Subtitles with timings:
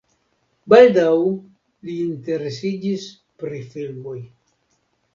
[0.73, 1.11] Baldaŭ
[1.89, 3.09] li interesiĝis
[3.41, 4.19] pri filmoj.